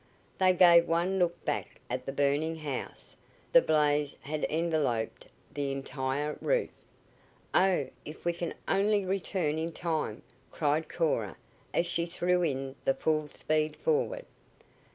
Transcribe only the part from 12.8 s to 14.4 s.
the full speed forward.